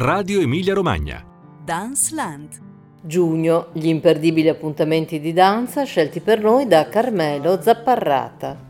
[0.00, 1.24] Radio Emilia Romagna.
[1.64, 2.60] Dance Land.
[3.02, 8.66] Giugno, gli imperdibili appuntamenti di danza scelti per noi da Carmelo Zapparrata.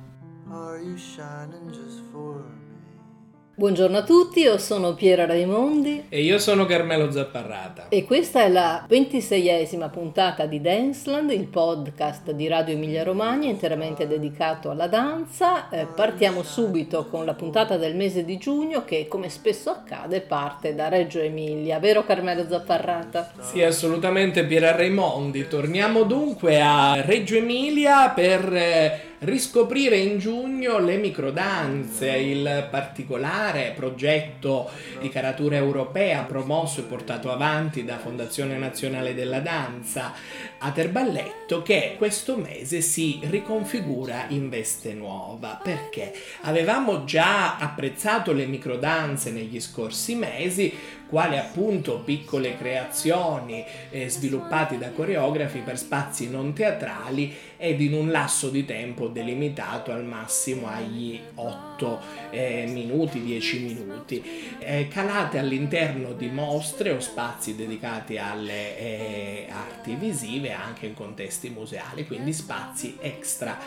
[3.59, 8.49] Buongiorno a tutti, io sono Piera Raimondi e io sono Carmelo Zapparrata e questa è
[8.49, 15.71] la ventiseiesima puntata di Danceland, il podcast di Radio Emilia Romagna interamente dedicato alla danza.
[15.71, 20.77] Eh, partiamo subito con la puntata del mese di giugno che come spesso accade parte
[20.77, 23.32] da Reggio Emilia, vero Carmelo Zapparrata?
[23.40, 25.48] Sì, assolutamente Piera Raimondi.
[25.48, 28.54] Torniamo dunque a Reggio Emilia per...
[28.54, 37.32] Eh, riscoprire in giugno le microdanze, il particolare progetto di caratura europea promosso e portato
[37.32, 40.12] avanti da Fondazione Nazionale della Danza
[40.59, 45.60] Aterballetto che questo mese si riconfigura in veste nuova.
[45.62, 46.12] Perché?
[46.42, 50.73] Avevamo già apprezzato le microdanze negli scorsi mesi
[51.08, 58.10] quali appunto piccole creazioni eh, sviluppate da coreografi per spazi non teatrali ed in un
[58.10, 62.00] lasso di tempo delimitato al massimo agli 8
[62.30, 64.23] eh, minuti, 10 minuti,
[64.59, 71.48] eh, calate all'interno di mostre o spazi dedicati alle eh, arti visive anche in contesti
[71.48, 73.59] museali, quindi spazi extra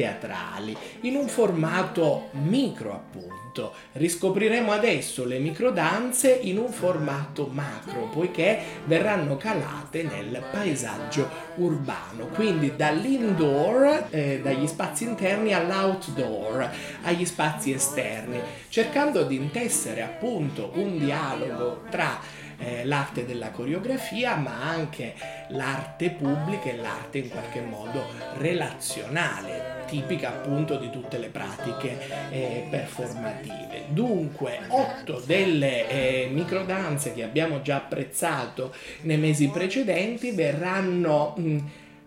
[0.00, 3.38] teatrali in un formato micro appunto.
[3.92, 12.74] Riscopriremo adesso le microdanze in un formato macro poiché verranno calate nel paesaggio urbano quindi
[12.76, 16.70] dall'indoor eh, dagli spazi interni all'outdoor
[17.02, 22.20] agli spazi esterni cercando di intessere appunto un dialogo tra
[22.60, 25.14] eh, l'arte della coreografia, ma anche
[25.48, 28.04] l'arte pubblica e l'arte in qualche modo
[28.36, 31.98] relazionale, tipica appunto di tutte le pratiche
[32.30, 33.86] eh, performative.
[33.88, 41.58] Dunque, otto delle eh, microdanze che abbiamo già apprezzato nei mesi precedenti verranno mh,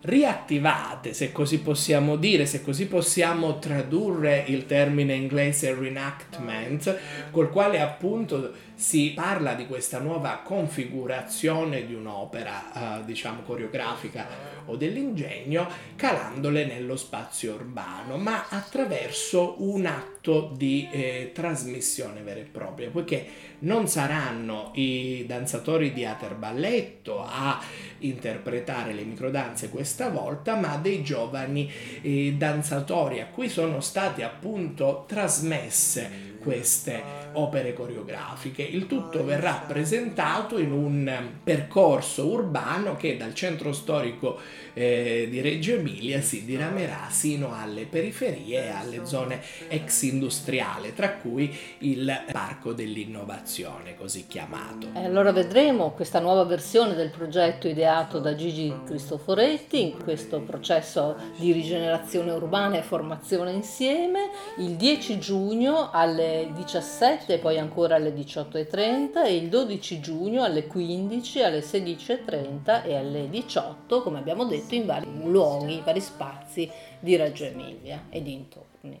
[0.02, 6.98] riattivate, se così possiamo dire, se così possiamo tradurre il termine inglese reenactment,
[7.30, 14.26] col quale appunto si parla di questa nuova configurazione di un'opera, eh, diciamo, coreografica
[14.66, 22.44] o dell'ingegno, calandole nello spazio urbano, ma attraverso un atto di eh, trasmissione vera e
[22.44, 27.62] propria, poiché non saranno i danzatori di Aterballetto a
[27.98, 31.70] interpretare le microdanze questa volta, ma dei giovani
[32.02, 38.62] eh, danzatori a cui sono state appunto trasmesse queste opere coreografiche.
[38.62, 44.38] Il tutto verrà presentato in un percorso urbano che dal centro storico
[44.74, 51.12] eh, di Reggio Emilia si diramerà sino alle periferie e alle zone ex industriali, tra
[51.12, 54.88] cui il Parco dell'Innovazione, così chiamato.
[54.94, 61.16] E allora vedremo questa nuova versione del progetto ideato da Gigi Cristoforetti in questo processo
[61.36, 68.12] di rigenerazione urbana e formazione insieme il 10 giugno alle 17 e poi ancora alle
[68.14, 74.74] 18.30 e il 12 giugno alle 15, alle 16.30 e alle 18, come abbiamo detto,
[74.74, 76.70] in vari luoghi, vari spazi
[77.00, 79.00] di Reggio Emilia e dintorni.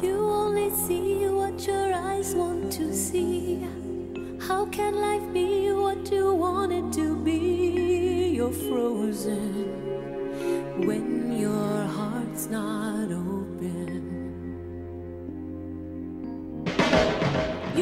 [0.00, 3.58] You only see what your eyes want to see.
[4.38, 8.32] How can life be what you want it to be?
[8.34, 9.80] You're frozen
[10.86, 13.31] when your heart's not open.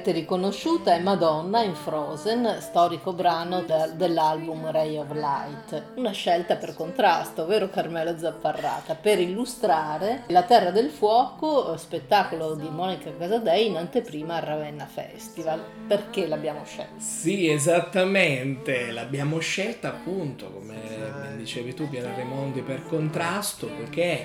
[0.00, 5.82] L'avrete riconosciuta, è Madonna in Frozen, storico brano de- dell'album Ray of Light.
[5.96, 12.68] Una scelta per contrasto, vero Carmelo Zapparrata, per illustrare La Terra del Fuoco, spettacolo di
[12.70, 15.62] Monica Casadei in anteprima al Ravenna Festival.
[15.86, 16.98] Perché l'abbiamo scelta?
[16.98, 24.24] Sì, esattamente, l'abbiamo scelta appunto, come dicevi tu, Piera Raimondi, per contrasto, perché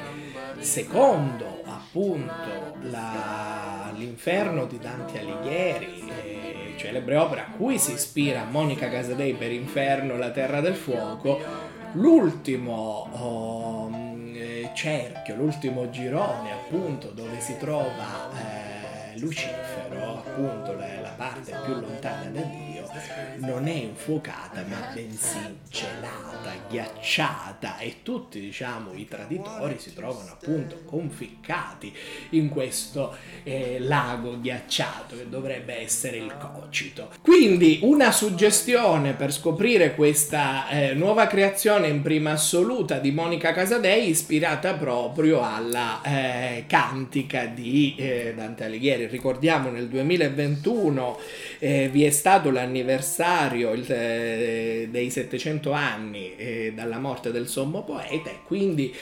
[0.59, 1.63] secondo
[1.95, 9.33] appunto la, l'inferno di Dante Alighieri, eh, celebre opera a cui si ispira Monica Casadei
[9.33, 11.39] per Inferno, la terra del fuoco,
[11.93, 14.35] l'ultimo oh, mm,
[14.73, 22.29] cerchio, l'ultimo girone appunto dove si trova eh, Lucifero, appunto la, la parte più lontana
[22.29, 22.74] da Dio
[23.37, 30.81] non è infuocata ma bensì gelata, ghiacciata e tutti diciamo i traditori si trovano appunto
[30.85, 31.93] conficcati
[32.31, 37.11] in questo eh, lago ghiacciato che dovrebbe essere il cocito.
[37.21, 44.09] Quindi una suggestione per scoprire questa eh, nuova creazione in prima assoluta di Monica Casadei
[44.09, 49.07] ispirata proprio alla eh, cantica di eh, Dante Alighieri.
[49.07, 51.19] Ricordiamo nel 2021
[51.59, 57.47] eh, vi è stato l'anniversario anniversario il, eh, dei 700 anni eh, dalla morte del
[57.47, 58.93] sommo poeta e quindi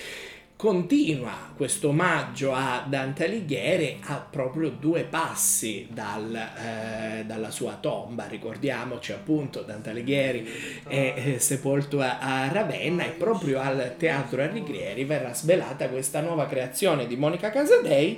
[0.56, 8.28] continua questo omaggio a Dante Alighieri a proprio due passi dal, eh, dalla sua tomba.
[8.28, 10.48] Ricordiamoci appunto Dante Alighieri
[10.88, 17.08] è, è sepolto a, Ravenna e proprio al Teatro Alighieri verrà svelata questa nuova creazione
[17.08, 18.18] di Monica Casadei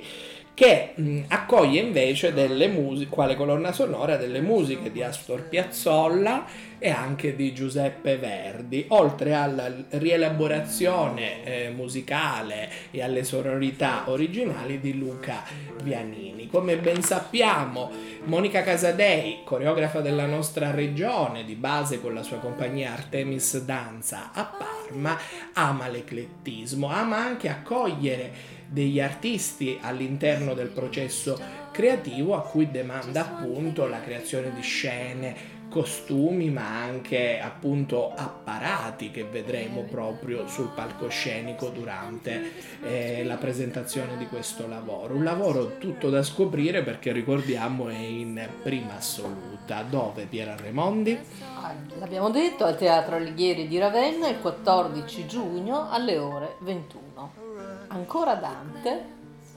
[0.56, 6.46] che mh, accoglie invece delle musiche, quale colonna sonora delle musiche di Astor Piazzolla
[6.78, 14.96] e anche di Giuseppe Verdi, oltre alla rielaborazione eh, musicale e alle sonorità originali di
[14.96, 15.42] Luca
[15.82, 16.48] Vianini.
[16.48, 17.90] Come ben sappiamo,
[18.24, 24.44] Monica Casadei, coreografa della nostra regione, di base con la sua compagnia Artemis Danza a
[24.86, 25.18] Parma,
[25.54, 31.40] ama l'eclettismo, ama anche accogliere degli artisti all'interno del processo
[31.72, 35.36] creativo a cui demanda appunto la creazione di scene,
[35.76, 42.50] costumi ma anche appunto apparati che vedremo proprio sul palcoscenico durante
[42.82, 45.14] eh, la presentazione di questo lavoro.
[45.14, 49.82] Un lavoro tutto da scoprire perché ricordiamo è in prima assoluta.
[49.82, 51.18] Dove Piera Raimondi?
[51.60, 57.44] Ah, l'abbiamo detto al Teatro Alighieri di Ravenna il 14 giugno alle ore 21
[57.88, 59.04] ancora Dante,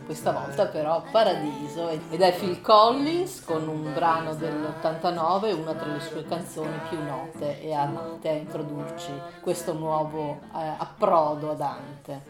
[0.09, 5.99] questa volta però Paradiso, ed è Phil Collins con un brano dell'89, una tra le
[5.99, 12.21] sue canzoni più note e amate a introdurci questo nuovo eh, approdo a Dante.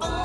[0.00, 0.24] Oh,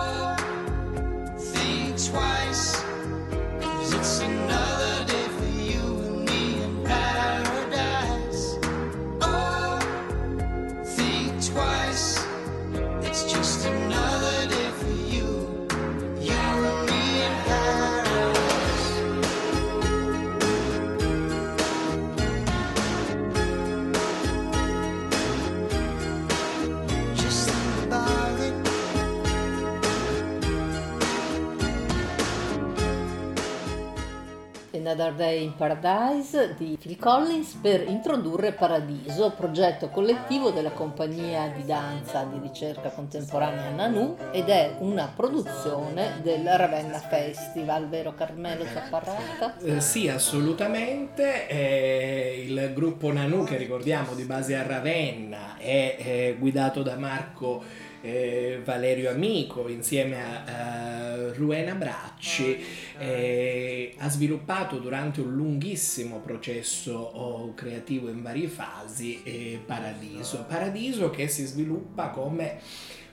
[35.07, 42.23] Day in Paradise di Phil Collins per introdurre Paradiso, progetto collettivo della compagnia di danza
[42.25, 49.55] di ricerca contemporanea Nanu ed è una produzione del Ravenna Festival, vero Carmelo Zapparrata?
[49.63, 51.47] Eh, sì, assolutamente.
[51.47, 57.87] Eh, il gruppo Nanu che ricordiamo di base a Ravenna è, è guidato da Marco
[58.01, 62.57] eh, Valerio Amico insieme a, a Ruena Bracci
[62.97, 70.45] eh, ha sviluppato durante un lunghissimo processo oh, creativo in varie fasi eh, Paradiso.
[70.47, 72.59] Paradiso che si sviluppa come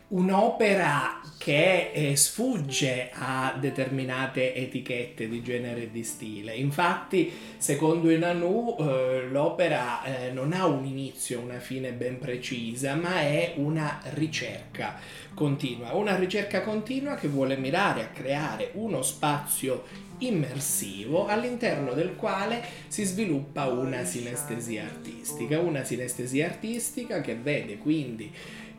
[0.09, 6.55] un'opera che eh, sfugge a determinate etichette di genere e di stile.
[6.55, 12.95] Infatti, secondo i Nanu, eh, l'opera eh, non ha un inizio, una fine ben precisa,
[12.95, 14.99] ma è una ricerca
[15.35, 19.85] continua, una ricerca continua che vuole mirare a creare uno spazio
[20.19, 28.33] immersivo all'interno del quale si sviluppa una sinestesia artistica, una sinestesia artistica che vede quindi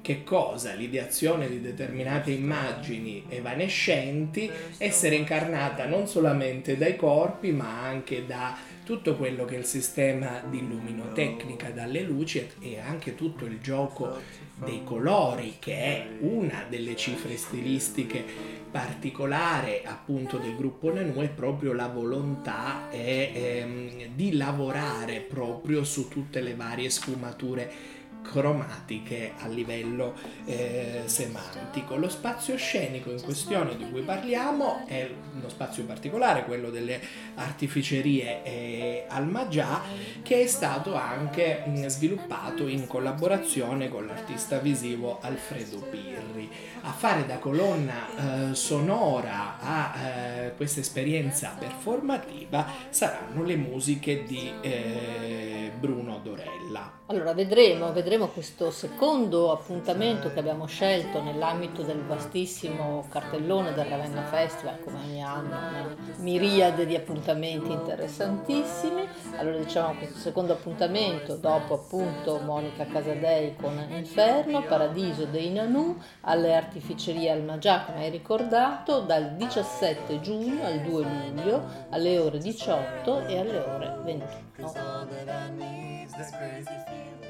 [0.08, 0.74] che cosa?
[0.74, 9.18] L'ideazione di determinate immagini evanescenti essere incarnata non solamente dai corpi ma anche da tutto
[9.18, 14.16] quello che è il sistema di luminoteknica, dalle luci e anche tutto il gioco
[14.64, 18.24] dei colori che è una delle cifre stilistiche
[18.72, 26.08] particolare appunto del gruppo Nanu è proprio la volontà è, ehm, di lavorare proprio su
[26.08, 27.97] tutte le varie sfumature
[28.30, 30.14] cromatiche a livello
[30.46, 31.96] eh, semantico.
[31.96, 37.00] Lo spazio scenico in questione di cui parliamo è uno spazio particolare, quello delle
[37.36, 39.82] artificerie eh, al Maggià,
[40.22, 46.50] che è stato anche mh, sviluppato in collaborazione con l'artista visivo Alfredo Pirri.
[46.82, 54.52] A fare da colonna eh, sonora a eh, questa esperienza performativa saranno le musiche di
[54.62, 56.98] eh, Bruno Dorella.
[57.08, 64.24] Allora vedremo, vedremo questo secondo appuntamento che abbiamo scelto nell'ambito del vastissimo cartellone del Ravenna
[64.24, 69.08] Festival, come ogni anno, una miriade di appuntamenti interessantissimi.
[69.38, 76.56] Allora diciamo questo secondo appuntamento, dopo appunto Monica Casadei con Inferno, Paradiso dei Nanù, alle
[76.56, 83.28] artificerie al Magià, come hai ricordato, dal 17 giugno al 2 luglio alle ore 18
[83.28, 84.46] e alle ore 21.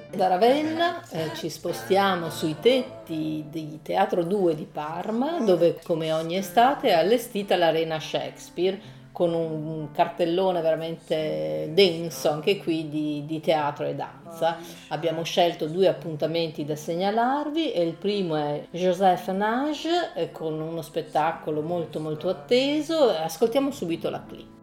[0.10, 6.38] Da Ravenna eh, ci spostiamo sui tetti di Teatro 2 di Parma, dove come ogni
[6.38, 13.86] estate è allestita l'Arena Shakespeare con un cartellone veramente denso anche qui di, di, teatro
[13.86, 14.58] e danza.
[14.90, 20.82] Abbiamo scelto due appuntamenti da segnalarvi e il primo è Joseph Nage eh, con uno
[20.82, 23.10] spettacolo molto molto atteso.
[23.10, 24.56] Ascoltiamo subito la clip.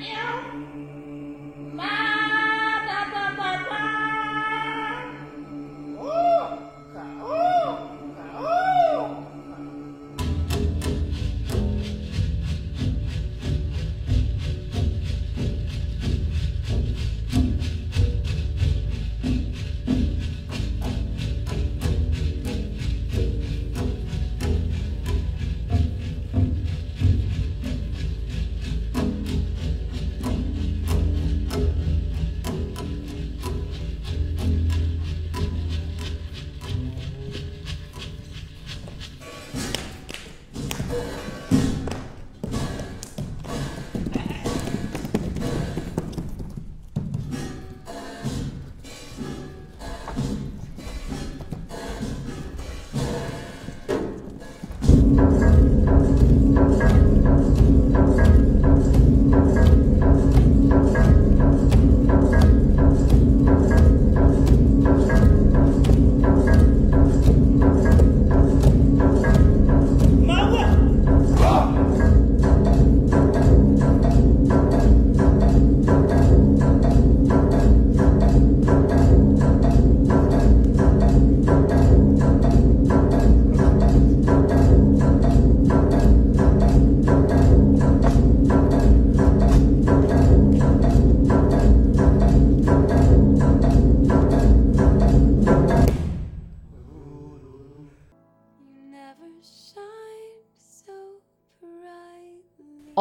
[0.00, 0.23] Yeah.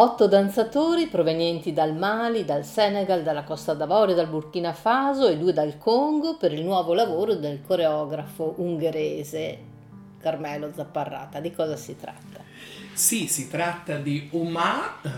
[0.04, 5.54] Otto danzatori provenienti dal Mali, dal Senegal, dalla Costa d'Avorio, dal Burkina Faso e due
[5.54, 9.58] dal Congo per il nuovo lavoro del coreografo ungherese
[10.20, 11.40] Carmelo Zapparrata.
[11.40, 12.42] Di cosa si tratta?
[12.92, 15.10] Sì, si tratta di Uma, uh,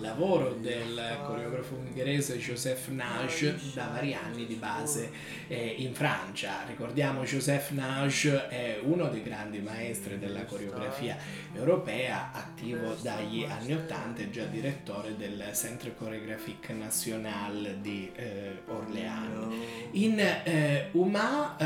[0.00, 5.10] lavoro del coreografo ungherese Joseph Nage da vari anni di base
[5.48, 6.64] eh, in Francia.
[6.66, 11.16] Ricordiamo Joseph Nage è uno dei grandi maestri della coreografia
[11.52, 19.54] europea, attivo dagli anni 80 e già direttore del Centre Chorégraphique National di eh, Orléans.
[19.92, 21.56] In eh, Uma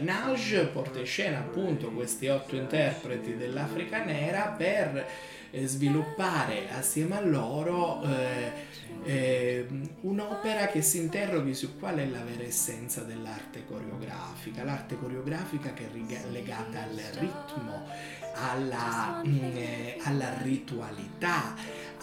[0.00, 5.06] Nage porta in scena appunto questi otto interpreti dell'Africa nera per
[5.50, 8.52] eh, sviluppare assieme a loro eh,
[9.04, 9.66] eh,
[10.00, 15.88] un'opera che si interroghi su qual è la vera essenza dell'arte coreografica, l'arte coreografica che
[15.88, 17.88] è legata al ritmo,
[18.34, 21.54] alla, mh, mm, eh, alla ritualità,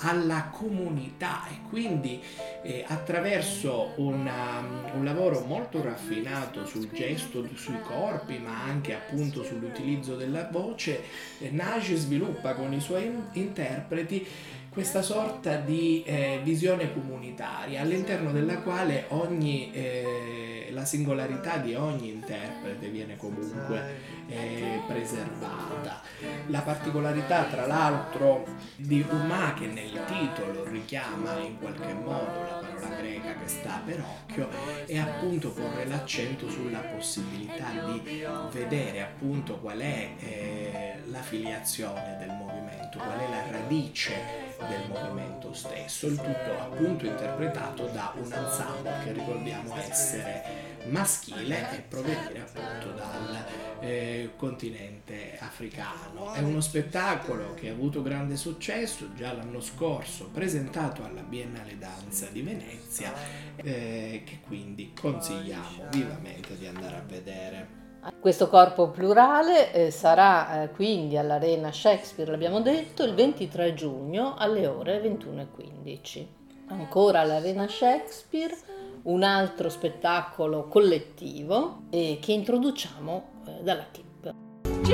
[0.03, 2.21] alla comunità e quindi
[2.61, 4.61] eh, attraverso una,
[4.93, 11.03] un lavoro molto raffinato sul gesto, sui corpi, ma anche appunto sull'utilizzo della voce,
[11.39, 14.25] eh, nasce e sviluppa con i suoi interpreti
[14.73, 22.09] questa sorta di eh, visione comunitaria all'interno della quale ogni, eh, la singolarità di ogni
[22.09, 26.01] interprete viene comunque eh, preservata.
[26.47, 32.95] La particolarità tra l'altro di Umà che nel titolo richiama in qualche modo la parola
[32.95, 34.49] greca che sta per occhio
[34.87, 42.31] è appunto porre l'accento sulla possibilità di vedere appunto qual è eh, la filiazione del
[42.31, 49.03] movimento, qual è la radice del movimento stesso, il tutto appunto interpretato da un ensemble
[49.03, 53.45] che ricordiamo essere maschile e provenire appunto dal
[53.79, 56.33] eh, continente africano.
[56.33, 62.27] È uno spettacolo che ha avuto grande successo già l'anno scorso, presentato alla Biennale Danza
[62.27, 63.13] di Venezia,
[63.55, 67.82] eh, che quindi consigliamo vivamente di andare a vedere.
[68.19, 74.67] Questo corpo plurale eh, sarà eh, quindi all'Arena Shakespeare, l'abbiamo detto, il 23 giugno alle
[74.67, 76.25] ore 21.15.
[76.67, 78.55] Ancora all'Arena Shakespeare
[79.03, 84.33] un altro spettacolo collettivo che introduciamo eh, dalla TIP.
[84.65, 84.87] Il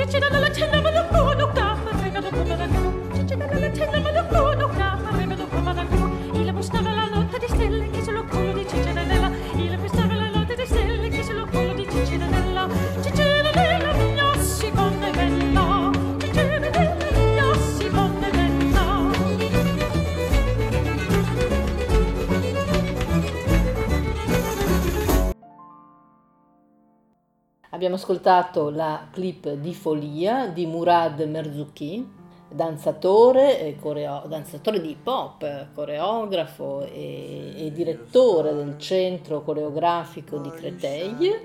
[27.80, 32.06] Abbiamo ascoltato la clip di Folia di Murad Merzouki
[32.46, 41.40] danzatore, coreo- danzatore di hip hop, coreografo e, e, direttore del centro coreografico di Créteil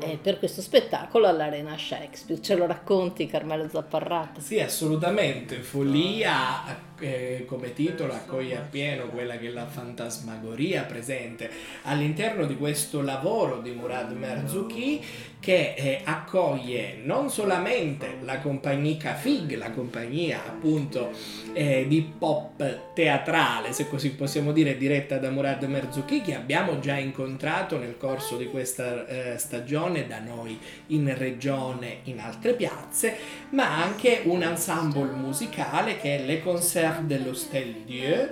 [0.00, 2.42] eh, per questo spettacolo all'Arena Shakespeare.
[2.42, 4.42] Ce lo racconti Carmelo Zapparrata?
[4.42, 5.56] Sì, assolutamente.
[5.60, 11.50] Folia eh, come titolo accoglie appieno quella che è la fantasmagoria presente.
[11.82, 15.04] All'interno di questo lavoro di Murad Merzouki
[15.42, 21.10] che eh, accoglie non solamente la compagnia Cafig, la compagnia appunto
[21.52, 26.96] eh, di pop teatrale, se così possiamo dire, diretta da Murad Merzouki, che abbiamo già
[26.96, 30.56] incontrato nel corso di questa eh, stagione da noi
[30.88, 33.16] in regione, in altre piazze,
[33.50, 36.24] ma anche un ensemble musicale che è
[36.92, 38.30] Le Concert dell'Hostel Dieu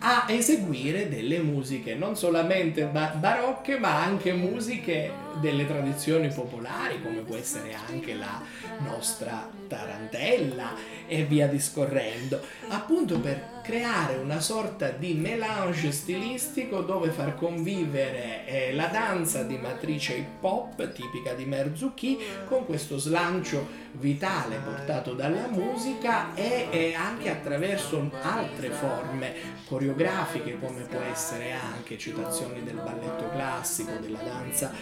[0.00, 5.10] a eseguire delle musiche non solamente barocche ma anche musiche
[5.40, 8.42] delle tradizioni popolari come può essere anche la
[8.78, 10.74] nostra tarantella
[11.06, 12.40] e via discorrendo.
[12.68, 19.58] Appunto per creare una sorta di melange stilistico dove far convivere eh, la danza di
[19.58, 26.94] matrice hip hop tipica di Merzuki con questo slancio vitale portato dalla musica e, e
[26.94, 29.34] anche attraverso altre forme
[29.66, 34.72] coreografiche come può essere anche citazioni del balletto classico, della danza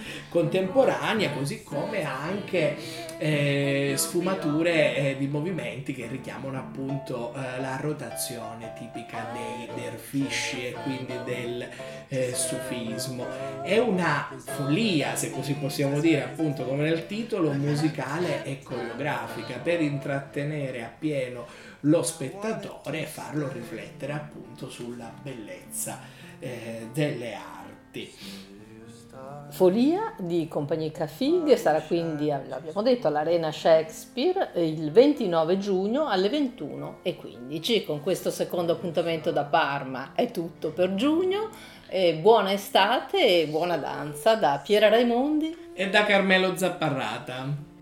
[0.47, 2.77] contemporanea, così come anche
[3.19, 10.73] eh, sfumature eh, di movimenti che richiamano appunto eh, la rotazione tipica dei dervisci e
[10.85, 11.69] quindi del
[12.09, 13.27] eh, sufismo.
[13.63, 19.81] È una follia, se così possiamo dire, appunto come nel titolo, musicale e coreografica per
[19.81, 21.47] intrattenere appieno
[21.81, 26.01] lo spettatore e farlo riflettere appunto sulla bellezza
[26.39, 28.55] eh, delle arti.
[29.49, 37.85] Folia di Compagnia Fig sarà quindi, l'abbiamo detto, all'Arena Shakespeare il 29 giugno alle 21.15.
[37.85, 41.49] Con questo secondo appuntamento da Parma è tutto per giugno.
[42.21, 47.75] Buona estate e buona danza da Piera Raimondi e da Carmelo Zapparrata.